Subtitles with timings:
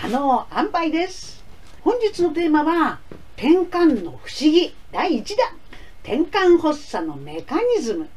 [0.00, 1.44] 可能安牌です。
[1.82, 3.00] 本日のテーマは
[3.36, 4.74] 転換の不思議。
[4.90, 5.54] 第1弾。
[6.02, 8.08] 転換発作のメカニズム。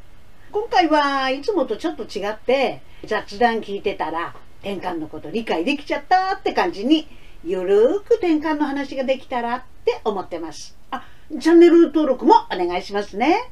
[0.50, 7.06] 今回はいつもとちょっと違って雑談聞いてたら転換のこと理解できちゃったって感じに
[7.44, 10.78] ゆるーく転換の話ができたらって思ってます。
[10.90, 11.06] あ
[11.38, 13.50] チャンネル登録もお願いしますね。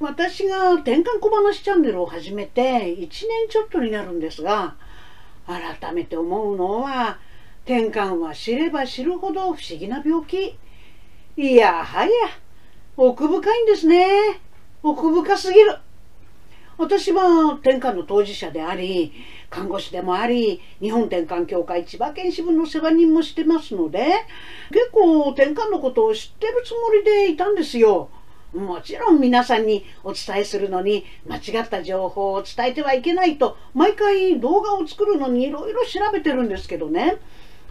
[0.00, 3.08] 私が転換小話チャンネルを始めて1年
[3.48, 4.74] ちょっとになるんですが
[5.46, 7.20] 改めて思うのは
[7.68, 10.58] 転換は知れば知るほど不思議な病気。
[11.36, 12.10] いやはや
[12.96, 14.40] 奥深いんですね。
[14.82, 15.76] 奥深すぎる。
[16.78, 19.12] 私は転換の当事者であり
[19.50, 24.06] 看護師でもあり日本転換協会千葉県支部の世話人もしてますので
[24.70, 28.08] 結構転換のことを知ってるつもりでいたんですよ。
[28.54, 37.18] もちろん皆さんにお伝えするのに間違った情報を伝えてはいけないと毎回動画を作るのにいろいろ調べてるんですけどね。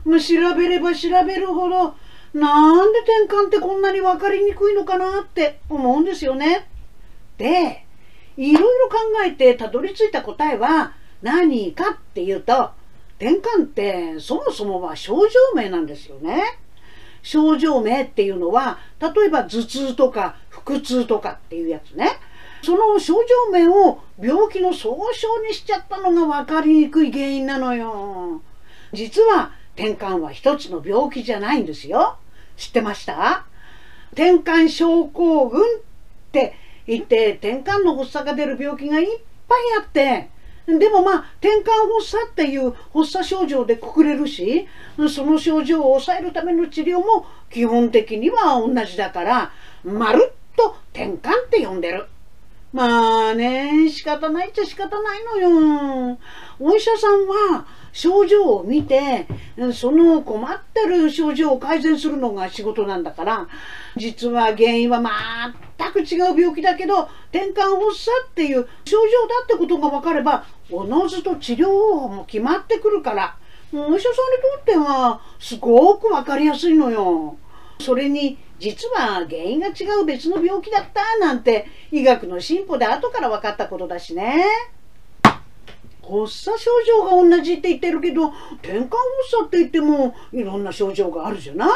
[0.06, 1.96] 調べれば調べるほど
[2.34, 6.68] なんで転換ってこんなに分かりにくいのかなって思うんですよね。
[7.38, 7.86] で
[8.38, 12.72] いろいろ考えてたどり着いた答えは何かっていうと
[13.20, 16.60] 転換ってそもそもは症状名なんですよね。
[17.24, 22.20] 症状名っていうのは例えば頭痛とか腹痛とかっていうやつね
[22.64, 28.42] その症状名を病気の総称にしちゃったのが分かりにくい原因なのよ
[28.94, 32.18] 実は転換は一つの病気じゃないんですよ。
[32.58, 33.46] 知ってました？
[34.14, 35.66] 転換症候群っ
[36.32, 36.56] て
[36.88, 39.08] 言って転換の発作が出る病気がいっ
[39.48, 40.30] ぱいあって。
[40.66, 41.64] でもまあ転換
[41.98, 44.68] 発作っていう発作症状でくくれるし
[45.10, 49.52] その症状を抑えるための治療も基本的には同じだから
[49.86, 52.08] まるっと転換って呼んでる。
[52.74, 56.18] まあね仕方ないっちゃ仕方ないのよ。
[56.60, 59.26] お医者さんは症状を見て
[59.74, 63.48] その困ってる症状を改善するのが仕事なんだから
[63.96, 65.02] 実は原因は
[65.80, 73.38] 全く違う病気だけど転換発作っていう症状だってことが分かればおのずと治療方法も決まってくるから
[73.74, 77.38] お医者さんにとってはすごく分かりやすいのよ。
[77.80, 84.46] それに実は原因が違う別の病気だったなんて医学の進歩で後から分かったことだしね。
[86.02, 88.30] 発作症状が同じって言ってるけど
[88.62, 88.90] 転換発
[89.30, 91.70] 作って言ってもいろんな症状があるじゃない？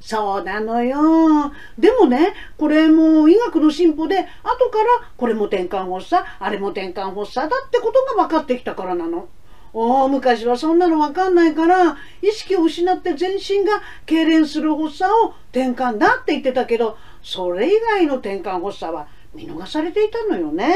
[0.00, 1.52] そうなのよ。
[1.76, 9.28] でもね、これも医学の進歩で、後からこれも転換発作、あれも転換発作だってことが分かってきたからなの。
[9.72, 20.74] 大昔はそんなの分かんないから、意識を失って全身が痙攣する発作を転換だって言ってたけど、それ以外の転換発作は見逃されていたのよね。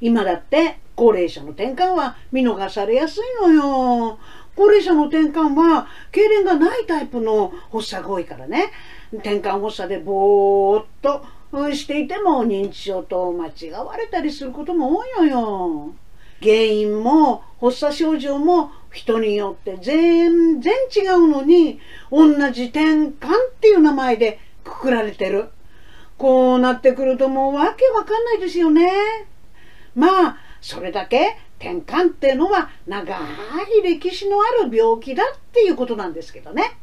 [0.00, 4.18] 今だって高齢者の転換は見逃されやすいのよ。
[4.54, 8.70] 高齢者の転換は痙攣がないタイプの発作が多いからね
[9.12, 11.24] 転換発作でぼーっと
[11.74, 15.94] していても認知症と間違われたりすることも多いのよ。
[16.42, 21.80] 原因も発作症状も人によって全然違うのに
[22.10, 23.12] 同じ転換っ
[23.60, 25.50] ていう名前でくくられてる。
[26.18, 28.90] こうなってくるともうわけわかんないですよね。
[29.94, 36.78] まあそれだけ転換っていうのは長い歴史のある病気だっていうことなんですけどね。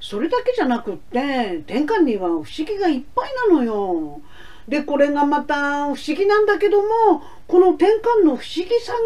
[0.00, 4.20] それだけじゃなくって転換には不思議がいっぱいなのよ。
[4.68, 8.98] でこれがまた不思議なんだけどもこの転換の不思議さが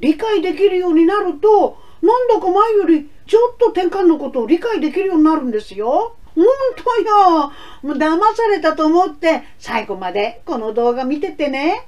[0.00, 6.16] 理解できるようになるとなんだか前よりちょっと転換のことを理解できるようになるんですよ。
[6.34, 6.44] 本
[6.76, 7.52] 当よ。
[7.82, 11.86] もう騙されたと思って最後までこの動画見ててね。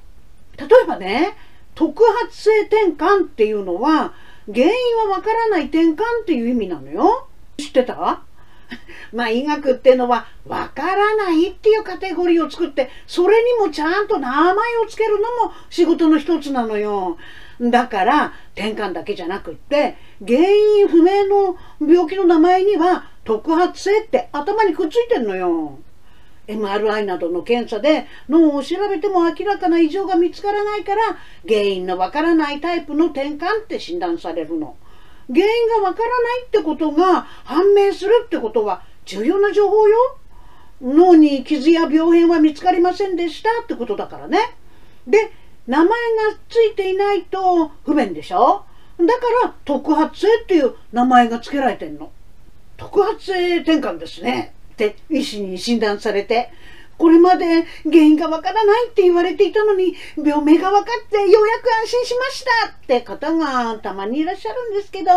[0.56, 1.36] 例えばね
[1.74, 4.14] 特発性転換っていうのは
[4.46, 4.72] 原因
[5.10, 7.28] はわからない転換っていう意味なのよ。
[7.58, 8.22] 知ってた？
[9.12, 14.54] まあ医学っていうのはわからないっていうカテゴリーを作ってそれにもちゃんと名前を
[14.88, 17.16] つけるのも仕事の一つなのよ。
[17.60, 19.96] だから転換だけじゃなくって
[20.26, 25.78] 原因不明の病気の名前には特発性って頭にくっついてんのよ。
[26.48, 31.02] MRI などの検査で脳を調べても明らかな異常が見つからないから
[31.46, 34.76] 原因のわからないタイプの転換って診断されるの。
[35.28, 40.18] 原因がわからないってことが判明するってことは重要な情報よ。
[40.82, 44.38] 脳に傷や病変は見つかりませんでしたってことだからね。
[45.06, 45.32] で、
[45.66, 45.94] 名前が
[46.48, 48.64] ついていないと不便でしょ
[48.98, 49.12] だか
[49.44, 52.10] ら特発性っていう名前が付けられてんの。
[52.76, 54.54] 特発性転換ですね。
[54.74, 56.50] って医師に診断されて
[56.98, 65.10] これまで原因がわからないって言われていたのに、病名が分かってようやく安心しましたって方がたまにいらっしゃるんですけど、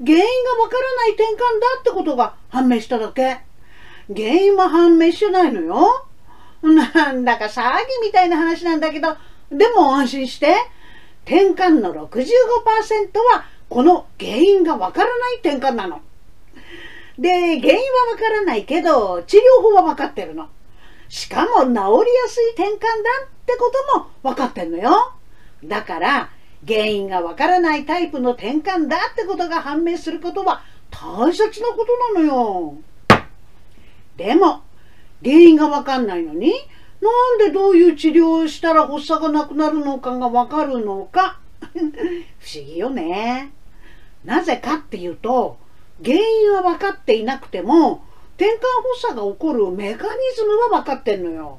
[0.00, 3.38] 原因がわからない転換だってことが判明しただけ。
[4.14, 6.06] 原因は判明してないのよ。
[6.62, 7.62] なんだか騒
[8.02, 9.16] ぎみたいな話なんだけど、
[9.50, 10.56] でも安心して、
[11.24, 12.06] 転換の65%
[13.32, 16.00] はこの原因がわからない転換なの。
[17.18, 20.48] で、原因はわからないけど、治療法はわかってるの。
[21.08, 22.76] しかも治りやすい転換だ
[23.26, 25.12] ってことも分かってんのよ。
[25.62, 26.30] だから、
[26.66, 32.74] 原因がわからないタイプの転換だってことが判明することは大切なことなのよ。
[34.16, 34.62] でも、
[35.22, 36.52] 原因がわかんないのに、
[37.00, 41.38] なんでどういう治療をしたら発作がなくなるのかがわかるのか。
[41.74, 43.52] 不思議よね。
[44.24, 45.58] なぜかっていうと、
[46.02, 48.04] 原因は分かっていなくても、
[48.36, 48.58] 転換
[48.94, 51.58] 発作が起こるメカニズムは分かってんのよ。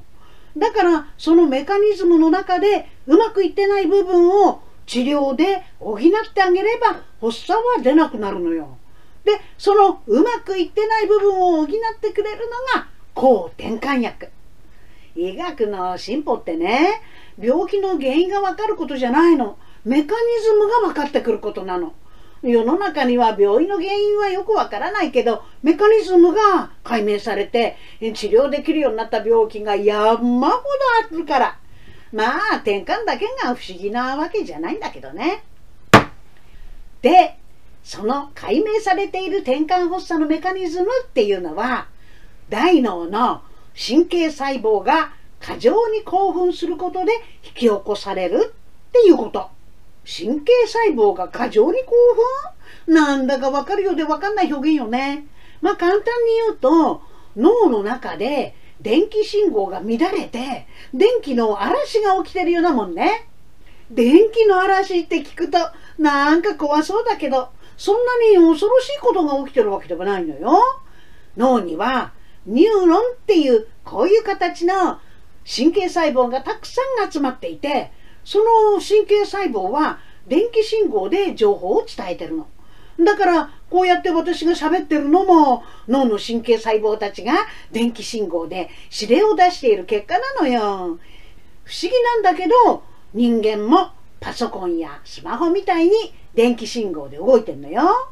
[0.57, 5.99] だからそのメカニズムの中でうまくいってない部分を治療で補っ
[6.33, 8.77] てあげれば発作は出なくなるのよ。
[9.23, 11.67] で、そのうまくいってない部分を補っ
[11.99, 14.29] てくれるのが抗転換薬。
[15.15, 17.01] 医学の進歩ってね、
[17.39, 19.57] 病気の原因がわかることじゃないの。
[19.83, 21.93] メカニズムが分かってくることなの。
[22.43, 27.77] 世の中には病院の原因はよくわからないけど、メカニズムが解明されて
[28.13, 30.59] 治療できるようになった病気が山ほど
[31.03, 31.59] あるから。
[32.11, 35.43] まあ、転換だけが不思議なわけじゃないんだけどね。
[37.01, 37.37] で、
[37.83, 41.87] その解明されている転換発作のメカニズムっていうのは、
[42.49, 43.41] 大脳の
[43.75, 47.11] 神経細胞が過剰に興奮することで
[47.43, 48.53] 引き起こされる
[48.89, 49.49] っていうこと。
[50.05, 51.91] 神経細胞が過剰に興
[52.87, 52.93] 奮？
[52.95, 55.25] なんだかわかるようでわかんない表現よね。
[55.61, 56.03] まあ簡単に
[56.45, 57.01] 言うと、
[57.35, 63.27] 脳の中で電気信号が乱れて、電気の嵐が起きてるようなもんね。
[63.89, 65.57] 電気の嵐って聞くと、
[65.97, 70.59] なんか怖そうだけど、そんなに恐ろしいことが起きてるわけではないのよ。
[71.37, 72.13] 脳には
[72.45, 74.99] ニューロンっていうこういう形の
[75.45, 77.91] 神経細胞がたくさん集まっていて、
[78.23, 82.47] その神経細胞は電気信号で情報を伝えてるの。
[82.99, 87.33] だから、こうやって私が喋ってるのも、脳の神経細胞たちが
[87.71, 90.61] 電気信号で指令を出している結果なのよ。
[90.61, 90.97] 不思
[91.81, 92.83] 議なんだけど、
[93.13, 93.89] 人間も
[94.19, 95.91] パソコンやスマホみたいに
[96.33, 98.09] 電気信号で動いてんのよ。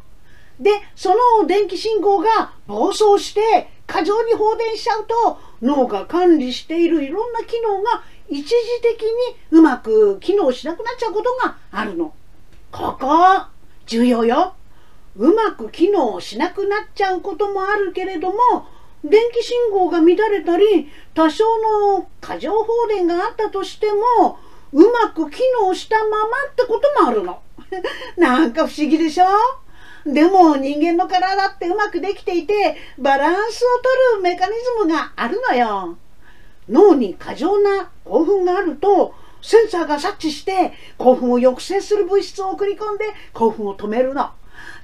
[0.60, 1.10] で、そ
[1.42, 8.48] の電気信号が暴走して過剰に放電しちゃうと脳が管理しているいろんな機能が一時
[8.82, 9.10] 的に
[9.52, 12.14] うまく機能しなくなっちゃうことがあるの。
[12.72, 13.08] ここ、
[13.86, 14.56] 重要よ。
[15.16, 18.38] うまく機能しなくなっちゃうこともあるけれども、
[19.04, 21.44] 電気信号が乱れたり、多少
[21.90, 23.88] の過剰放電があったとして
[24.20, 24.40] も、
[24.72, 27.42] うまく機能したままってこともあるの。
[28.18, 29.26] なんか不思議でしょ？
[30.06, 35.98] でも人間の体ってうまくできていて、バランスを取るメカニズムがあるのよ。
[36.70, 44.32] 脳に過剰な興奮があると、センサーが察知して興奮を抑制する物質を送り込んで興奮を止めるの。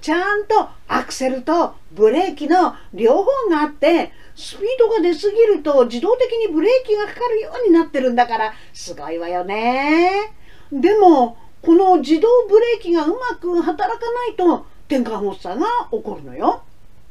[0.01, 10.33] ちゃんとアクセルとブレーキの両方があって、スピードが出すぎると自動的にブレーキがかかるようになってるんだから、すごいわよね。
[10.71, 16.63] でも、この自動ブレーキがうまく働かないと転換発作が起こるのよ。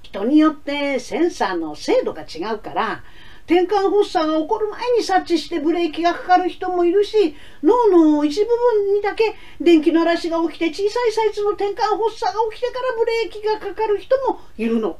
[0.03, 3.03] 人によってセンサーの精度が違うから、
[3.49, 14.99] 転換発作が起こる前に察知してブレーキがかかる人もいるし、脳の一部分にだけ電気の嵐が起きて小さいサイズの転換発作が起きてからブレーキがかかる人もいるの。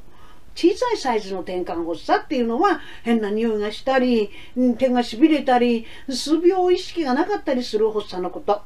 [0.55, 4.31] 小さいサイズの転換発作っていうのは変な匂いがしたり、
[4.79, 8.63] 手がしびれたり、数秒意識がなかったりする発作のこと。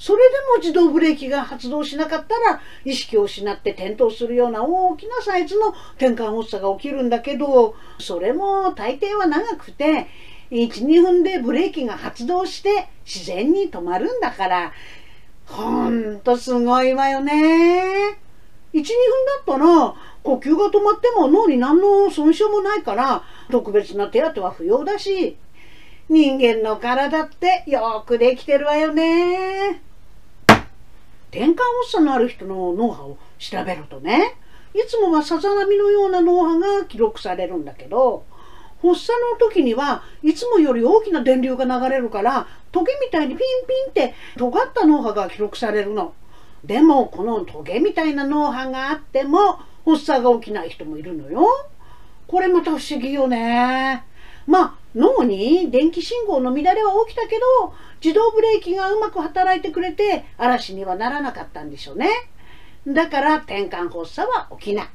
[0.00, 10.06] それでも自動ブレーキが発動しなかったら意識を失って転倒するような大きなサイズの転換発作が起きるんだけどそれも大抵は長くて
[10.50, 14.72] 12分でブレーキが発動して自然に止まるんだから
[15.44, 18.18] ほんとすごいわよね。
[18.72, 18.84] 12分だ
[19.42, 25.36] ったら呼吸が止まっても脳に何の損傷もないから特別な手当は不要だし
[26.08, 29.89] 人間の体ってよくできてるわよね。
[31.30, 34.36] 転換発作のある人の脳波を調べるとね
[34.74, 38.24] いつもはさざ波のような脳波が記録されるんだけど
[38.82, 43.38] 発作の時にはいつもより大きな電流が流れるからトゲみたいにピン
[43.94, 46.14] ピンって尖った脳波が記録されるの。
[46.64, 51.46] でもこのトゲみたいな脳波があっても発作が起きない人もいるのよ。
[52.26, 54.04] これまた不思議よね。
[54.50, 62.08] まあ脳に電気信号の乱れは起きたけど自動ブレーキがうまく働いてくれて嵐にはならなかったんでしょうね。
[62.84, 64.88] だから転換発作は起きない。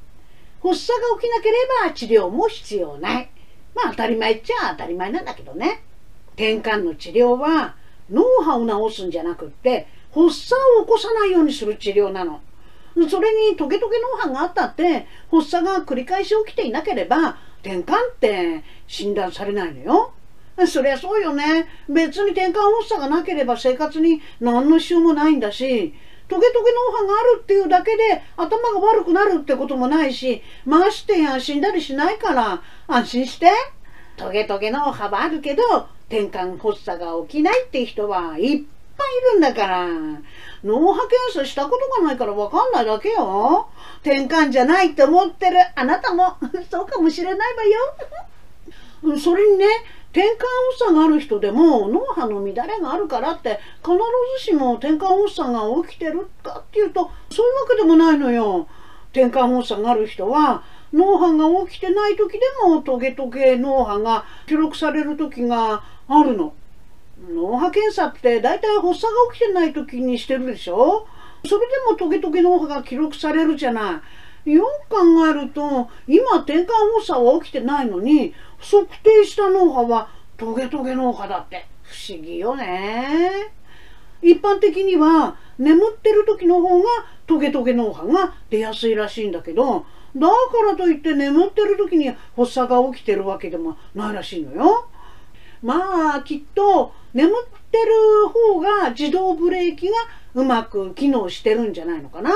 [0.62, 3.30] 発作が起きなければ治療も必要ない。
[3.74, 5.84] まあ当たり前っちゃ当たり前なんだけどね。
[6.34, 7.76] 転換の治療は
[8.12, 12.42] 脳波を治すんじゃなくって発作を起こさないようにする治療なの。
[13.10, 20.14] それにトゲトゲ脳波があったって発作が繰り返し起きていなければ転換って診断されないのよ。
[20.68, 21.68] そりゃそうよね。
[21.90, 25.94] 別に転換発作がなければ生活に何の支障もないんだし、
[26.28, 33.48] トゲトゲ脳波があるっていうだけで頭が悪くなるってこともないし、ましてや死んだりしないから安心して。
[34.16, 35.64] トゲトゲ脳波はあるけど、
[36.08, 38.64] 転換発作が起きないって人はいっ
[38.98, 39.88] ぱいいるんだから。
[40.64, 43.68] 脳波検査したことがないからわかんないだけよ。
[44.02, 46.36] 転換じゃないって思ってるあなたも
[46.72, 49.18] そうかもしれないわよ。
[49.20, 49.66] それにね、
[50.12, 50.30] 転換
[50.72, 53.92] 発作がある人でも脳波の乱れがあるからって必
[54.40, 58.68] ずしも転換発作が起きてるかっていうとそういうわけでもないのよ。
[59.12, 66.54] 転換発作がある人は脳波が起きてない時でもトゲトゲ脳波が記録される時があるの。
[67.18, 71.08] 脳波検査って大体発作が起きてない時にしてるでしょ？
[71.46, 74.02] それでもトゲトゲ脳波が記録されるじゃな
[74.46, 74.52] い。
[74.52, 76.68] よく考えると今転換
[76.98, 83.32] 発作は起きてないのに測定した脳波はトゲトゲ脳波だって不思議よね。
[84.22, 86.90] 一般的には眠ってる時の方が
[87.26, 90.34] トゲトゲ脳波が出やすいらしいんだけどだか
[90.66, 94.90] らといって眠ってる時に発作が起きてるわけでもないらしいのよ。
[95.62, 97.34] まあきっと眠っ
[97.72, 99.94] てる方が自動ブレーキが
[100.34, 102.32] うまく機能してるんじゃないのかな。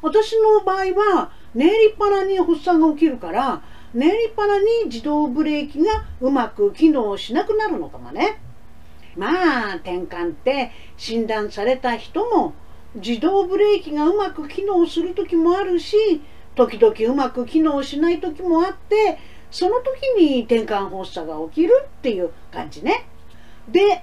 [0.00, 3.62] 私の場合は寝りっぱなに発作が起きるから
[3.94, 8.40] 寝りっぱなに自動ブレーキがうまく機能しなくなるのかもね。
[9.16, 12.54] まあ転換って診断された人も
[12.94, 16.22] 自動ブレーキがうまく機能する時もあるし
[16.54, 19.18] 時々うまく機能しない時もあって
[19.50, 23.06] その時に転換発作が起きるっていう感じね。
[23.68, 24.02] で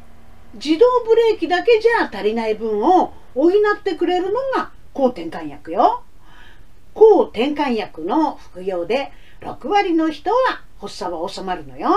[0.54, 6.04] 自動ブレーキだけじゃ足りない分を補ってくれるのが抗転換薬よ。
[6.94, 9.12] 抗転換薬の服用で
[9.42, 11.90] 6割の人は発作は収まるのよ。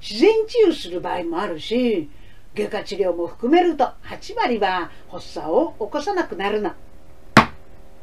[0.00, 2.10] 自然治癒する場合もあるし、
[2.54, 6.72] 外科治療も含めると8割は発作を起こさなくなるの。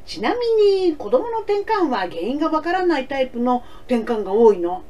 [0.10, 4.82] ちなみに子供の転換は原因がわからないタイプの転換が多いの。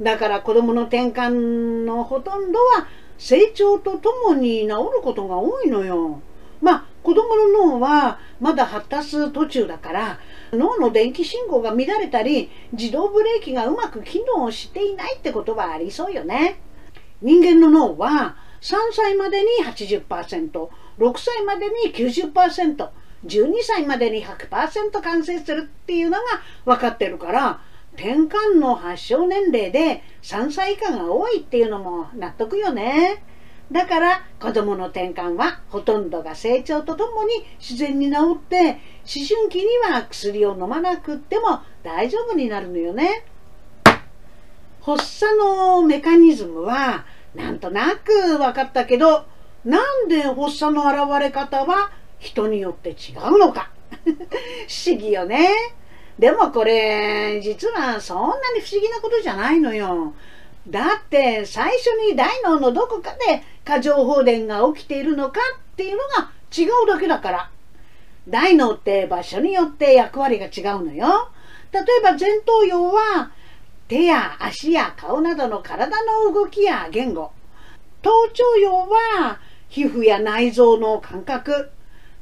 [0.00, 2.86] だから子供の転換のほとんどは
[3.18, 6.22] 成長とともに治ることが多いのよ。
[6.62, 10.20] まあ子供の脳はまだ発達途中だから
[10.52, 16.60] 脳の電気信号が乱れたり自動ブレーキがうまく機能していないってことはありそうよね。
[17.22, 20.70] 人間の脳は3歳までに 80%6
[21.16, 22.88] 歳までに90%
[23.26, 26.24] 12歳までに100%完成するっていうのが
[26.64, 27.60] 分かってるから
[27.94, 33.22] 転換の発症年齢で3歳以下が多いっていうのも納得よね。
[33.72, 38.78] だから子供の転換はほとんどが成長とともに自然に治って思
[39.28, 43.24] 春期には薬を飲まなくっても大丈夫になるのよね。
[44.82, 49.24] 発作のメカニズムはなんとなく分かったけど
[49.64, 53.70] なんで発作の現れ方は人によって違うのか
[54.04, 54.10] 不
[54.86, 55.50] 思議よね。
[56.18, 60.14] でもこれ実はそんなに不思議なことじゃないのよ。
[60.68, 67.50] だって最初に大脳のどこかで過剰放電が起きているのかっていうのが違うだけだから。
[68.28, 71.30] 大脳って場所によって役割が違うのよ。
[71.72, 73.30] 例えば前頭葉は
[73.88, 77.32] 手や足や顔などの体の動きや言語。
[78.02, 81.70] 頭頂葉は皮膚や内臓の感覚。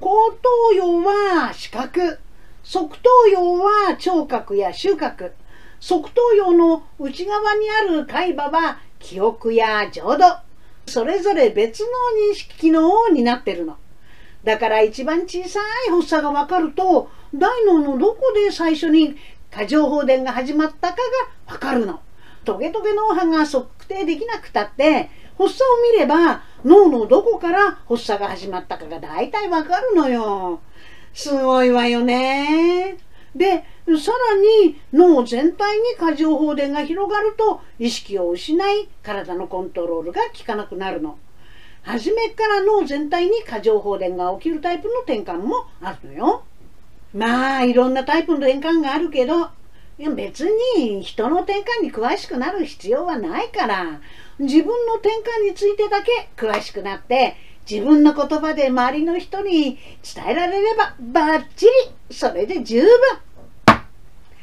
[0.00, 2.20] 後頭葉は視覚。
[2.62, 5.32] 側頭葉は聴覚や収穫。
[5.80, 10.24] 側頭葉の内側にある海馬は記憶や浄土。
[10.86, 11.88] それぞれ別の
[12.32, 13.76] 認識機能を担ってるの。
[14.44, 19.16] だから一番小さい発作がわかると、大脳のどこで最初に
[19.50, 20.96] 過剰放電が始まったか
[21.46, 22.00] がわかるの。
[22.44, 30.60] トゲトゲ脳波が測定できなくたって、発作を見れば脳のどこから発作が始まったかが大体わかるのよ。
[31.14, 32.98] すごいわよね。
[33.34, 33.64] で、
[33.98, 41.18] さらに脳全体に過剰放電が広がると意識を失い体のコントロールが効かなくなるの。
[41.82, 46.44] 初めから脳全体に過剰放電が起きるタイプの転換もあるのよ。
[47.14, 49.46] まあいろんなタイプの転換があるけど
[49.98, 50.44] いや別
[50.76, 54.00] に人の転換に詳しくなる必要はないから
[54.38, 57.34] 自分の転換についてだけ詳しくなって
[57.68, 61.66] 自分の言葉で周りの人に伝えられればバッチ
[62.08, 62.14] リ。
[62.14, 62.88] それで十分。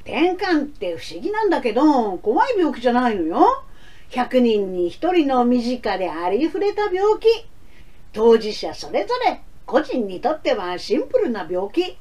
[0.02, 3.64] 転換って不思議なんだけど怖い病気じゃないのよ。
[4.12, 7.28] 100人に1人の身近でありふれた病気。
[8.14, 11.98] 当事者それぞれ個人にとってはシンプルな病気。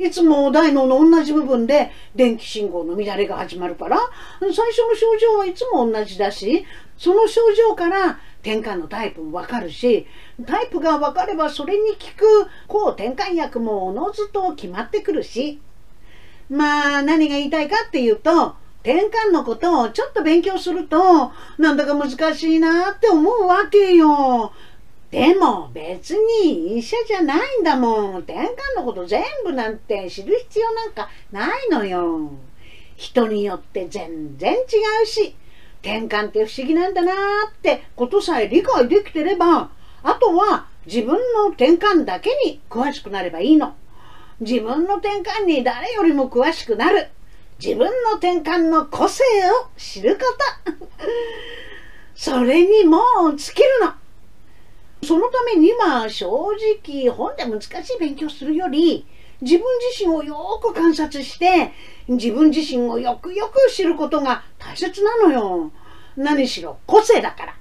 [0.00, 3.98] いつも大脳の同じ部分で電気信号の乱れが始まるから
[4.40, 6.64] 最初の症状はいつも同じだし
[6.96, 10.06] その症状から転換のタイプもわかるし
[10.46, 15.60] タイプが分かればそれに効く抗転換薬もおのずと決まってくるし
[16.48, 24.52] まあ何が言いたいかっていうと転換のことをちょっと勉強するとなんだか難しいなって思うわけよ。
[25.10, 28.18] でも別に医者じゃないんだもん。
[28.18, 32.30] 転換のこと全部なんて知る必要なんかないのよ。
[32.96, 34.56] 人によって全然違
[35.02, 35.34] うし、
[35.82, 37.16] 転換って不思議なんだなー
[37.50, 39.70] ってことさえ理解できてれば、
[40.02, 43.74] あとは自分の転換だけに詳しくなればいいの。
[44.40, 47.08] 自分の転換に誰よりも詳しくなる。
[47.58, 50.22] 自分の転換の個性を知るこ
[50.68, 50.86] と。
[52.14, 53.00] それにも
[53.34, 53.92] う尽きるの。
[55.40, 56.28] ために今正
[56.82, 59.06] 直本で難しい勉強するより
[59.40, 61.72] 自分自身をよく観察して
[62.08, 65.72] 自分自身をよくよく知ることが大切なのよ。
[66.16, 67.56] 何しろ個性だから。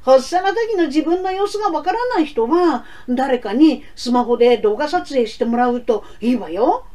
[0.00, 6.86] 発作の時の自分の様子がわからない人は誰かにスマホで動画撮影してもらうといいわよ。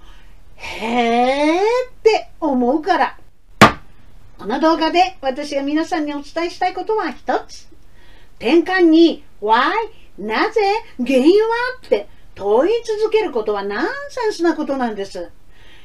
[0.55, 1.61] へーっ
[2.01, 3.17] て思うから。
[4.39, 7.67] この動画で私が皆さんにお伝えしたいことは一つ。
[8.39, 10.61] 転換に Y なぜ
[10.97, 11.47] 原因は
[11.85, 15.29] って問い続けることはナンセンスなことなんです。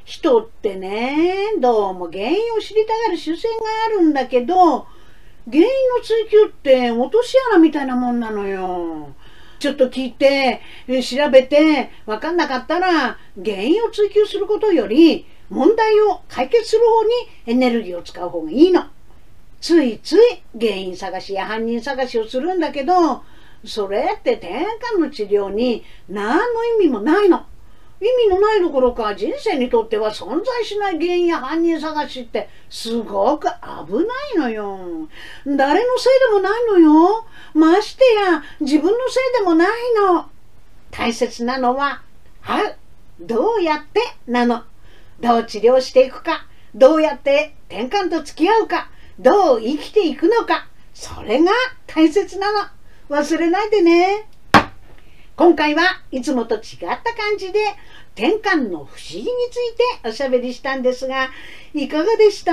[0.05, 3.55] 人ってね、どうも原因を知りたがる習性が
[3.87, 4.87] あるんだけど、
[5.51, 5.69] 原因の
[6.03, 9.11] 追求って落とし穴みたいなもんなのよ。
[9.59, 17.11] ちょっと聞いて、調べて、わかんなかったら、原因を追求することより、問題を解決する方に
[17.47, 18.85] エネルギーを使う方がいいの。
[19.61, 23.23] ついつい原因探しや犯人探しをするんだけど、
[23.65, 24.67] それって転
[24.97, 27.47] 換の治療に何の意味もないの。
[28.01, 35.09] 意味のないどころか人生にとっては存在しない原因や犯人探しってすごく危ないのよ。
[35.45, 37.27] 誰のせいでもないのよ。
[37.55, 40.27] ましてや自分のせいでもないの。
[40.93, 42.03] 大切なのは、
[42.41, 42.77] はい、
[43.21, 44.63] どうやってなの。
[45.21, 46.47] どう治療していくか。
[46.75, 48.91] どうやって転換と付き合うか。
[49.19, 50.69] どう生きていくのか。
[50.95, 51.51] それが
[51.89, 52.78] 大切なの。
[53.09, 54.29] 忘れないでね。
[55.35, 57.61] 今回はいつもと違った感じで
[58.15, 61.31] 転換の不思議についておしゃべりしたんですが、
[61.73, 62.53] いかがでした？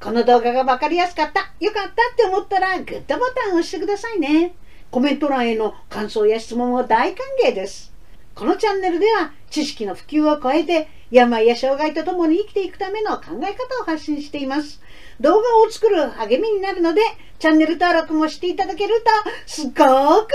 [0.00, 4.54] この動画が分かりやすかった、よかったって思ったらグッドボタンを押してくださいね。
[4.90, 7.94] コメント欄への感想や質問を大歓迎です。
[8.36, 14.82] このチャンネルでは知識の普及を超えて病や障害とともに生きていくための考え方を発信しています。
[15.20, 17.00] 動画を作る励みになるので、
[17.38, 19.76] チャンネル登録もしていただけるとすごく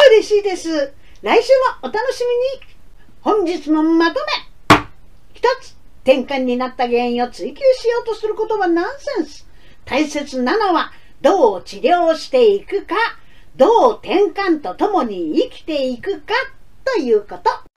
[0.09, 0.93] 嬉しいです。
[1.21, 1.49] 来週
[1.83, 2.23] もお楽し
[2.59, 2.75] みに
[3.21, 4.19] 本日のまと
[4.71, 4.77] め
[5.35, 9.47] 一つ、転換になった原因を追求しようとすることはナンセンス。
[9.85, 12.95] 大切なのは、どう治療していくか、
[13.55, 16.33] どう転換とともに生きていくか
[16.83, 17.61] ということ。